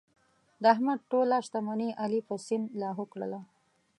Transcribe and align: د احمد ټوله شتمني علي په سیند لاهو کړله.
د 0.61 0.63
احمد 0.73 0.99
ټوله 1.11 1.35
شتمني 1.45 1.89
علي 2.01 2.21
په 2.27 2.35
سیند 2.45 2.65
لاهو 2.81 3.03
کړله. 3.11 3.39